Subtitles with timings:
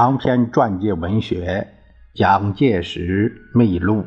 [0.00, 1.66] 长篇传记文学
[2.16, 4.02] 《蒋介石秘录》，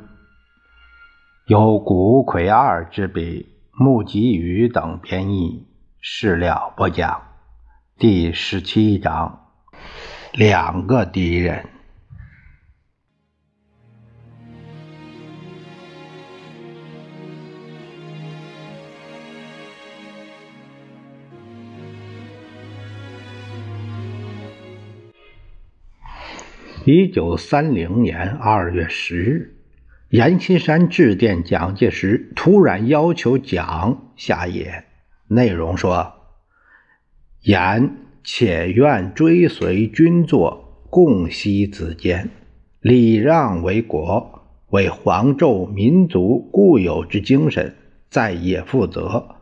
[1.47, 5.67] 由谷葵二之笔，穆吉宇等编译，
[5.99, 7.23] 史料不讲。
[7.97, 9.47] 第十七章：
[10.31, 11.67] 两个敌人。
[26.93, 29.55] 一九三零年二月十日，
[30.09, 34.83] 阎锡山致电蒋介石，突然要求蒋下野。
[35.29, 36.11] 内容说
[37.43, 37.95] ：“阎
[38.25, 42.29] 且愿追随君作，共息子间，
[42.81, 47.73] 礼让为国，为黄胄民族固有之精神，
[48.09, 49.37] 在野负责，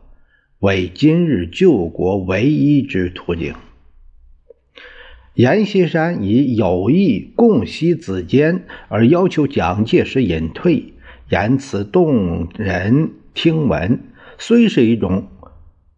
[0.60, 3.52] 为今日救国唯一之途径。”
[5.34, 10.92] 阎锡山以有意共袭子坚而要求蒋介石隐退，
[11.28, 14.00] 言辞动人听闻，
[14.38, 15.28] 虽是一种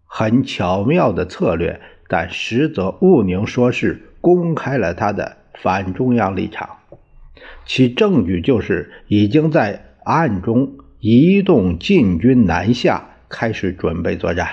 [0.05, 6.69] 很巧妙的策略，但实则毋宁说是公开了他的反中央立场。
[7.65, 14.49] 其证据就是已经在暗中移动禁军南下，开始准备作战。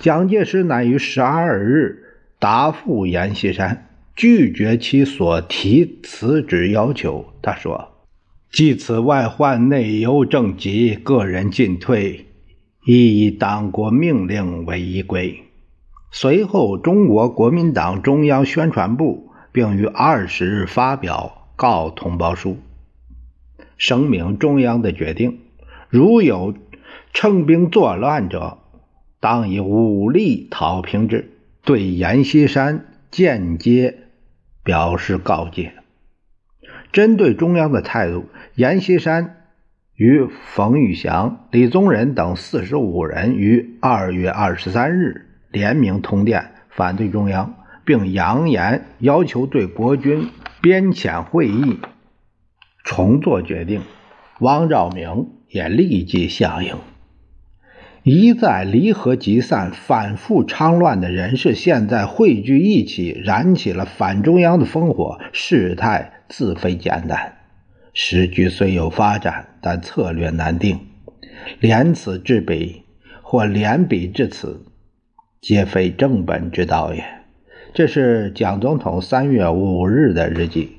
[0.00, 2.01] 蒋介石乃于十二日。
[2.42, 7.26] 答复阎锡山，拒绝其所提辞职要求。
[7.40, 7.92] 他说
[8.50, 12.26] ：“即此外患内忧正急，个人进退
[12.84, 15.44] 亦以党国命令为依归。”
[16.10, 22.58] 随后，中国国民党中央宣传部并于二十日发表告通报书，
[23.78, 25.38] 声明中央的决定：
[25.88, 26.54] 如有
[27.12, 28.58] 乘兵作乱者，
[29.20, 31.31] 当以武力讨平之。
[31.64, 34.08] 对阎锡山间接
[34.64, 35.74] 表示告诫。
[36.92, 39.46] 针对中央的态度，阎锡山
[39.94, 50.28] 与冯玉祥、李宗仁等四十五人于二月二十三日联名通电，反对中央，并扬言要求对国军
[50.60, 51.78] 编遣会议
[52.84, 53.82] 重做决定。
[54.40, 56.76] 汪兆铭也立即响应。
[58.04, 65.20] 一再离合集散、反复昌乱的人士，现在汇聚一起，燃起了反中央的烽火。
[65.32, 67.36] 事态自非简单，
[67.94, 70.80] 时局虽有发展，但策略难定。
[71.60, 72.82] 连此至彼，
[73.22, 74.66] 或连彼至此，
[75.40, 77.04] 皆非正本之道也。
[77.72, 80.78] 这是蒋总统三月五日的日记。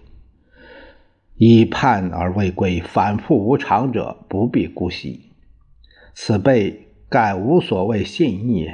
[1.38, 5.32] 以叛而未归，反复无常者，不必姑息。
[6.14, 6.90] 此辈。
[7.14, 8.72] 盖无所谓信义。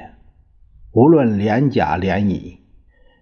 [0.94, 2.60] 无论廉甲廉乙，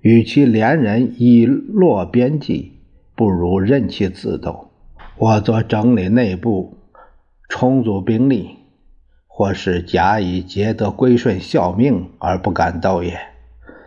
[0.01, 2.73] 与其连人以落边际，
[3.15, 4.69] 不如任其自斗。
[5.17, 6.77] 我则整理内部，
[7.49, 8.57] 充足兵力，
[9.25, 13.17] 或是假以节德归顺效命而不敢斗也。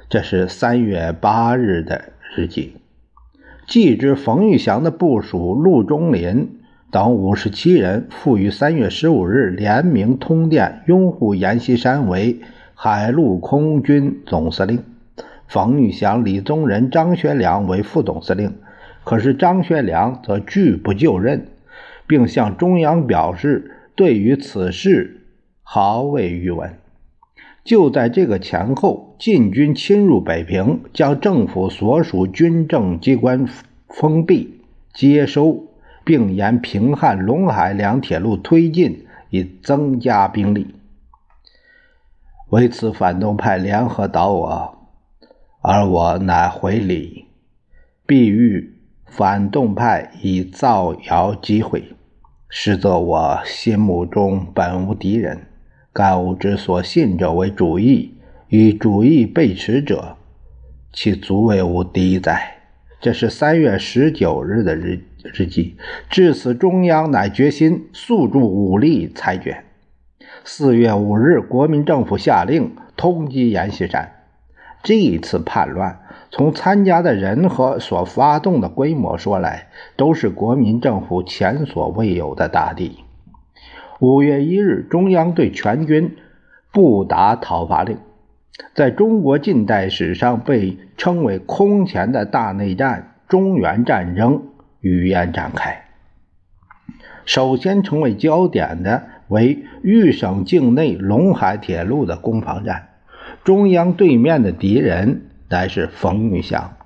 [0.09, 2.75] 这是三月八日的日记。
[3.69, 6.60] 既知冯玉祥的部署陆中林。
[6.91, 12.41] 等五十七人复于三月十五日联名通电，拥护阎锡山为
[12.75, 14.83] 海陆空军总司令，
[15.47, 18.55] 冯玉祥、李宗仁、张学良为副总司令。
[19.05, 21.47] 可是张学良则拒不就任，
[22.09, 25.29] 并向中央表示对于此事
[25.63, 26.75] 毫未余闻。
[27.63, 33.47] 就在这个前后，晋军侵入北平，将政府所属军政机关
[33.89, 34.61] 封闭、
[34.93, 35.70] 接收。
[36.11, 40.75] 并沿平汉、陇海两铁路推进，以增加兵力。
[42.49, 44.89] 为此，反动派联合捣我，
[45.61, 47.27] 而我乃回礼，
[48.09, 48.75] 必欲
[49.07, 51.95] 反动派以造谣机会。
[52.49, 55.47] 实则我心目中本无敌人，
[55.93, 58.17] 干吾之所信者为主义，
[58.49, 60.17] 与主义背驰者，
[60.93, 62.57] 其足为吾敌哉？
[63.01, 65.05] 这是三月十九日的日。
[65.33, 65.77] 之际
[66.09, 69.65] 至此，中央乃决心诉诸武力裁决。
[70.45, 74.13] 四月五日，国民政府下令通缉阎锡山。
[74.83, 76.01] 这一次叛乱，
[76.31, 83.01] 从参加的人和所发动的规模说来，都是国民政府前所未有的大地。
[83.99, 86.17] 五月一日，中央对全军
[86.73, 87.99] 不打讨伐令，
[88.75, 94.45] 在中国近代史上被称为“空前的大内战”——中原战争。
[94.81, 95.85] 语言展开。
[97.25, 102.89] 首先成为焦点的为豫省境内陇海铁路的攻防战。
[103.45, 106.77] 中央对面的敌人乃是冯玉祥。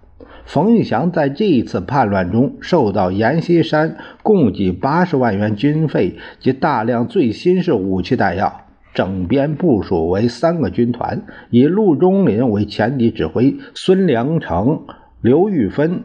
[0.45, 14.85] 冯玉祥在这一次叛乱中受到阎锡山供给八十万元军费及大量最新式武器弹药，整编部署为三个军团，以陆中林为前敌指挥，孙良诚、
[15.23, 16.05] 刘玉芬、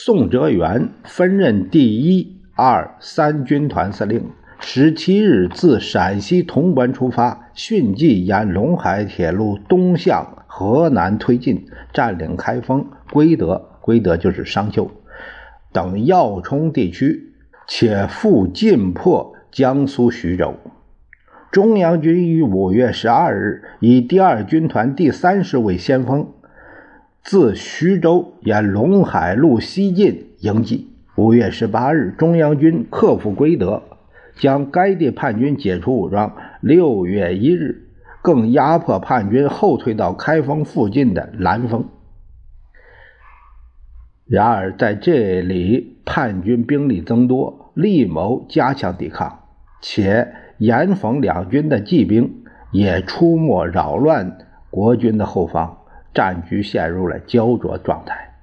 [0.00, 4.30] 宋哲元分任第一、二、三军团司令。
[4.60, 14.88] 十七日自陕西潼关出发，迅即沿陇海铁路东向河南推进，占领开封、归德（归德就是商丘）
[15.74, 17.32] 等要冲地区，
[17.66, 20.54] 且复进破江苏徐州。
[21.50, 26.34] 中央军于五月十二日以第二军团第三师为先锋，
[27.28, 30.88] 自徐州沿陇海路西进迎击。
[31.14, 33.82] 五月十八日，中央军克服归德。
[34.38, 36.34] 将该地叛军解除武装。
[36.62, 37.90] 六月一日，
[38.22, 41.90] 更压迫叛军后退到开封附近的兰丰。
[44.24, 49.40] 然而，在这里，叛军兵力增多，力谋加强抵抗，
[49.82, 52.42] 且严冯两军的骑兵
[52.72, 54.38] 也出没扰乱
[54.70, 55.77] 国军的后方，
[56.14, 58.34] 战局陷入了焦灼状态。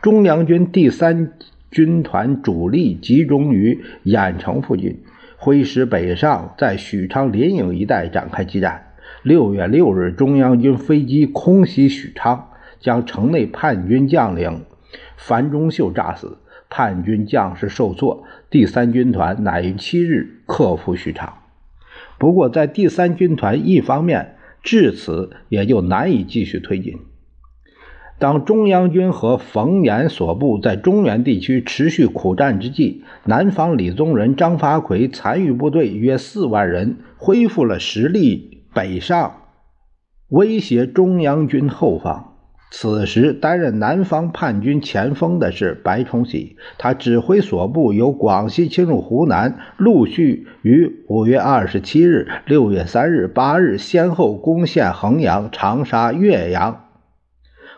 [0.00, 1.32] 中央军第三
[1.70, 5.02] 军团主力集中于郾城附近。
[5.36, 8.92] 挥师北上，在许昌临颍一带展开激战。
[9.24, 14.64] 六月六日，中央军飞机空袭许昌，将城内叛军将领
[15.16, 16.38] 樊中秀炸死，
[16.70, 18.24] 叛军将士受挫。
[18.50, 21.32] 第三军团乃于七日克服许昌。
[22.18, 26.98] 不过，在第三军团一方面，至此也就难以继续推进。
[28.18, 39.48] 当中央军和冯延所部在中原地区持续苦战之际，南方李宗仁、张发奎残余部队约四万人恢复了实力，北上
[40.28, 42.31] 威胁中央军后方。
[42.74, 56.86] 此时，担任南方叛军前锋的是白崇禧，他指挥所部由广西侵入湖南，陆续于五月二十七日、六月三日、八日先后攻陷衡阳、长沙、岳阳。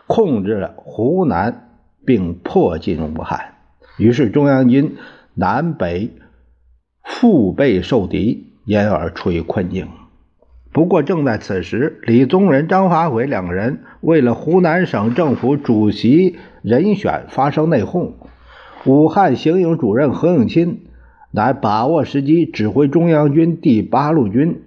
[0.07, 1.71] 控制了湖南，
[2.05, 3.55] 并迫近武汉，
[3.97, 4.95] 于是中央军
[5.33, 6.13] 南北
[7.03, 9.89] 腹背受敌，因而处于困境。
[10.75, 18.11] 不过，正在此时，李宗仁、张发奎两个人为了湖南省政府主席人选发生内讧。
[18.85, 20.79] 武汉行营主任何应钦
[21.31, 24.63] 乃把握时机，指挥中央军第八路军、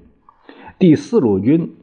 [0.78, 1.74] 第四路军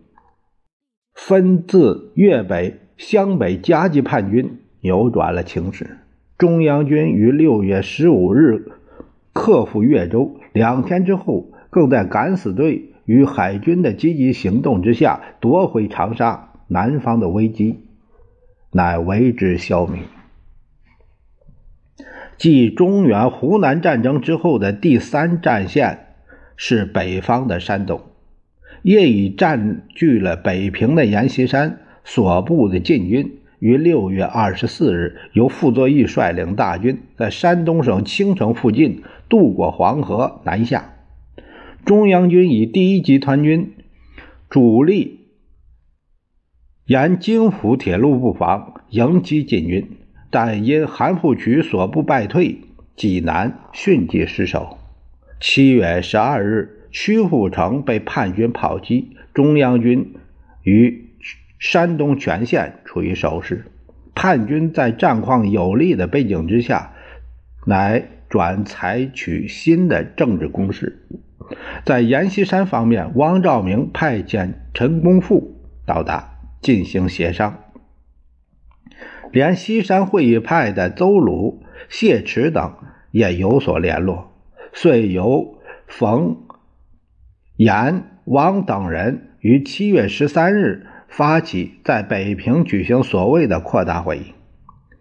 [1.13, 2.79] 分自粤北。
[2.97, 5.97] 湘北夹击叛军，扭转了情势。
[6.35, 8.71] 中央军于六月十五日
[9.33, 16.51] 克服岳州，两天之后，更在敢死队与海军的积极行动之下夺回长沙。
[16.67, 17.83] 南方的危机
[18.71, 19.99] 乃为之消弭。
[22.37, 26.15] 继中原湖南战争之后的第三战线
[26.55, 28.01] 是北方的山东，
[28.81, 31.81] 业已占据了北平的阎锡山。
[32.03, 40.94] 所部的禁军于六月二十四日由傅作义率领大军在山东省青城附近渡过黄河南下。
[41.85, 43.73] 中央军以第一集团军
[44.49, 45.27] 主力
[46.85, 49.87] 沿京沪铁路布防迎击禁军，
[50.31, 52.61] 但因韩复榘所部败退，
[52.95, 54.79] 济南迅即失守。
[55.39, 60.15] 七月十二日，曲阜城被叛军炮击，中央军
[60.63, 61.05] 于。
[61.57, 63.65] 山东全线处于守势，
[64.13, 66.93] 叛军在战况有利的背景之下，
[67.65, 71.07] 乃转采取新的政治攻势。
[71.83, 77.59] 在阎锡山方面，汪兆铭派遣陈公富到达进行协商，
[79.31, 82.75] 连西山会议派的邹鲁、谢池等
[83.11, 84.33] 也有所联络，
[84.73, 86.37] 遂由冯、
[87.55, 90.87] 阎、王等人于七月十三日。
[91.07, 94.33] 发起在北平举行所谓的扩大会议，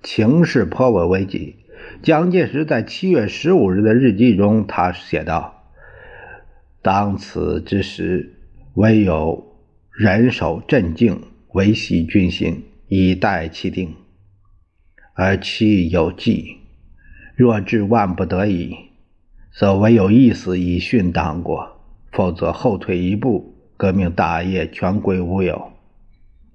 [0.00, 1.56] 情势颇为危急。
[2.02, 5.53] 蒋介石在七月十五日的日记中，他写道
[6.84, 8.34] ：“当此之时，
[8.74, 9.56] 唯有
[9.90, 11.18] 忍守镇静，
[11.54, 13.94] 维系军心，以待其定。
[15.14, 16.58] 而其有计，
[17.36, 18.76] 若至万不得已，
[19.50, 21.56] 则唯有一死以殉党国；
[22.12, 25.72] 否则后退一步，革命大业全归乌有。”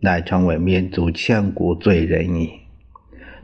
[0.01, 2.51] 乃成为民族千古罪人矣。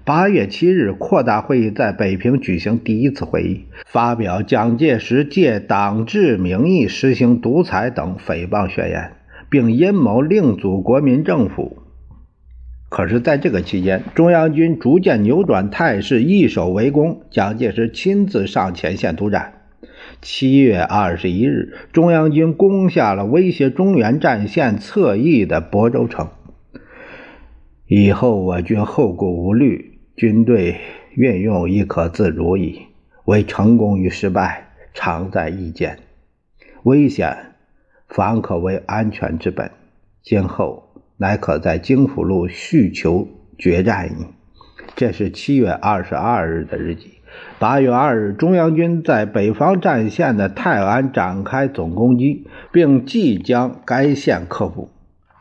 [0.06, 9.14] 八月七日，扩大会议在北平举行第一次会议，发表蒋介石借党治名义实行独裁等诽谤宣言，
[9.50, 11.80] 并阴谋另组国民政府。
[12.88, 17.22] 可是，在这个期间，中央军逐渐扭转态势，易守围攻。
[17.32, 19.54] 蒋介石亲自上前线督战。
[20.22, 26.30] 七月二十一日，中央军攻下了威胁中原战线侧翼的亳州城。
[27.88, 30.80] 以后我军后顾无虑，军队
[31.14, 32.82] 运用亦可自如矣。
[33.26, 36.00] 为成功与失败，常在意见。
[36.84, 37.36] 危险，
[38.08, 39.72] 反可为安全之本。
[40.24, 40.86] 今后。
[41.18, 43.26] 乃可在京府路续求
[43.58, 44.26] 决战矣。
[44.98, 47.14] 这是七月二十二日的日记。
[47.58, 54.90] 八月二日，中央军在北方战线的泰安展开总攻击，并即将该线克服。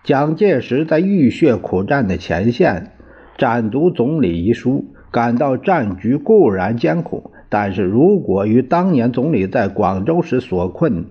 [0.04, 2.92] 蒋介石在浴血苦战的前线，
[3.36, 11.06] 展读总理遗书，感到战局固然艰苦，但是如果与当年总理在广州时所困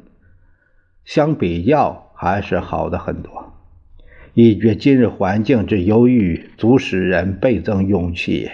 [1.04, 3.54] 相比较，还是好的很多。
[4.34, 8.50] 一觉今日环境之忧郁，足使人倍增勇气。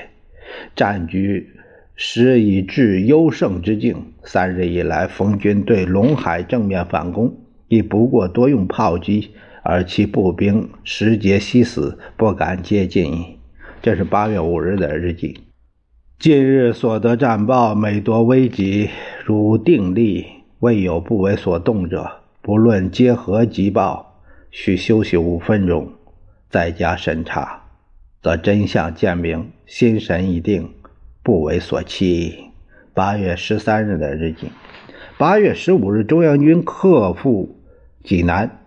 [0.75, 1.51] 战局
[1.95, 3.95] 时已至优胜之境。
[4.23, 7.33] 三日以来，冯军对陇海正面反攻，
[7.67, 9.29] 亦不过多用炮击，
[9.63, 13.38] 而其步兵时节悉死，不敢接近。
[13.81, 15.39] 这是八月五日的日记。
[16.19, 18.89] 近日所得战报，每多危急，
[19.23, 20.25] 如定力，
[20.59, 22.11] 未有不为所动者。
[22.41, 24.07] 不论结何急报。
[24.51, 25.93] 需休息五分钟，
[26.49, 27.61] 再加审查，
[28.21, 30.71] 则真相见明，心神已定，
[31.21, 32.49] 不为所欺。
[32.95, 34.49] 八月十三日的日记。
[35.17, 37.59] 八月十五日，中央军克复
[38.03, 38.59] 济南，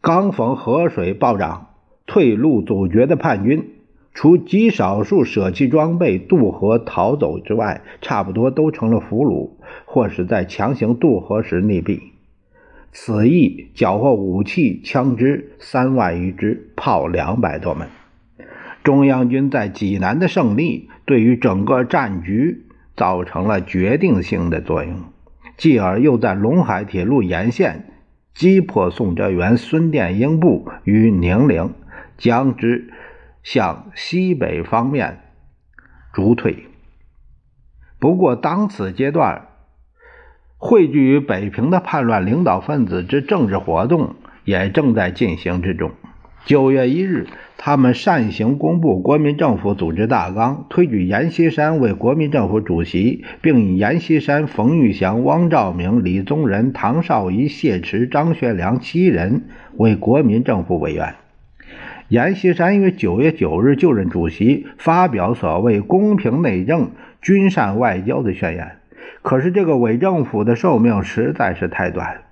[0.00, 1.74] 刚逢河水暴涨，
[2.06, 3.74] 退路阻绝的叛军，
[4.18, 9.50] 除极少数舍弃装备渡河逃走之外，差不多都成了俘虏，
[9.84, 12.00] 或是在强行渡河时溺毙。
[12.90, 17.86] 此役缴获武器、枪支三万余支，炮两百多门。
[18.82, 22.64] 中央军在济南的胜利，对于整个战局
[22.96, 24.96] 造成了决定性的作用。
[25.56, 27.84] 继而又在陇海铁路沿线
[28.34, 31.70] 击破宋哲元、孙殿英部于宁陵，
[32.16, 32.90] 将之
[33.42, 35.20] 向西北方面
[36.12, 36.66] 逐退。
[37.98, 39.46] 不过，当此阶段。
[40.60, 45.92] 汇聚于北平的叛乱领导分子之政治活动也正在进行之中。
[46.46, 59.44] 九月一日，他们擅行公布国民政府组织大纲，推举阎锡山为国民政府主席，并以阎锡山、冯玉祥、汪兆铭、李宗仁、唐绍仪、谢池、张学良七人
[59.76, 61.14] 为国民政府委员。
[62.08, 68.78] 阎锡山于九月九日就任主席，发表所谓“公平内政、均善外交”的宣言。
[69.20, 72.22] 可是这个伪政府的寿命实在是太短，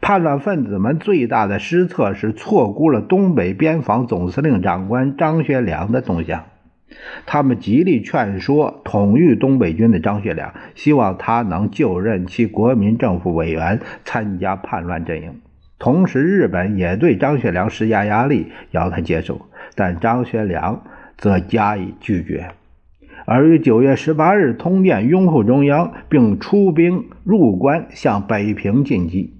[0.00, 6.44] 叛乱分子们最大的失策是错估了东北边防总司令长官张学良的动向。
[7.26, 15.40] 他们极力劝说统御东北军的张学良，希望他能就任其国民政府委员，参加叛乱阵营。
[15.82, 20.84] 同时，日本也对张学良施加压力，要他接受，但张学良
[21.18, 22.50] 则加以拒绝。
[23.24, 29.34] 而于九月十八日通电拥护中央，并出兵入关向北平进击。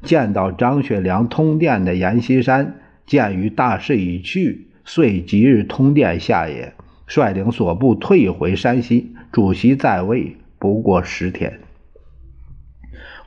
[0.00, 6.72] 见到张学良通电的阎锡山，鉴于大势已去，遂即日通电下野，
[7.08, 9.16] 率领所部退回山西。
[9.32, 11.58] 主席在位不过十天。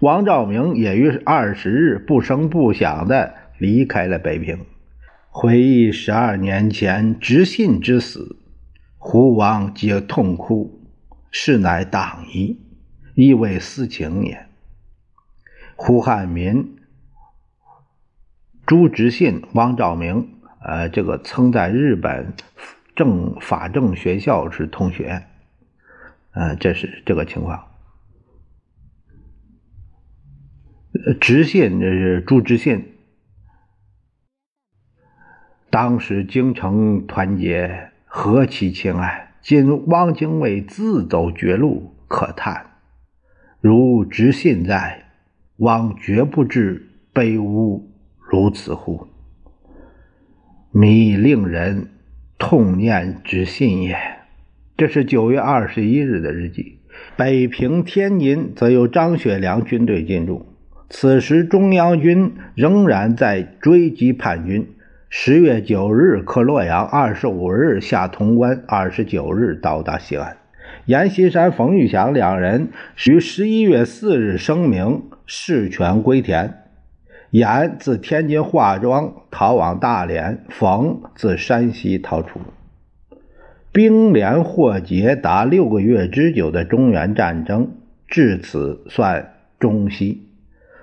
[0.01, 4.65] 王兆明也于二十日不声不响地离开了北平，
[5.29, 8.37] 回忆十二年前直信之死。
[8.97, 10.81] 胡王皆痛哭，
[11.29, 12.59] 是乃党夷，
[13.13, 14.47] 亦为私情也。
[15.75, 16.77] 胡汉民、
[18.65, 20.29] 朱执信、王兆明，
[20.63, 22.33] 呃，这个曾在日本
[22.95, 25.21] 政法政学校是同学，
[26.31, 27.67] 呃，这是这个情况。
[31.19, 32.85] 执信这是朱执信，
[35.69, 37.91] 当时京城团结。
[38.13, 39.35] 何其情爱！
[39.41, 42.71] 今汪精卫自走绝路，可叹。
[43.61, 45.05] 如执信在，
[45.55, 49.07] 汪绝不至卑污如此乎？
[50.71, 51.87] 弥令人
[52.37, 53.97] 痛念之信也。
[54.75, 56.79] 这是九月二十一日的日记。
[57.15, 60.50] 北平、天津则由张学良军队进驻，
[60.93, 64.67] 此时中央军仍然在追击叛军。
[65.09, 70.35] 十月九日克洛阳，二十五日下潼关，二十九日到达西安。
[70.85, 72.67] 阎锡山、冯玉祥两人
[73.07, 76.55] 于十一月四日声明事权归田，
[77.29, 82.41] 阎自天津化妆逃往大连，冯自山西逃出。
[83.71, 87.71] 兵连祸结达六个月之久的中原战争
[88.09, 90.27] 至此算中西。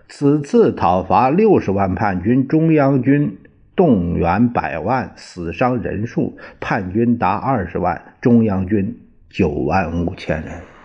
[0.09, 3.39] 此次讨伐六十万叛军，中央军
[3.77, 8.99] 动员百万，死伤人数叛军达二十万，中央军
[9.29, 10.78] 九万五千人。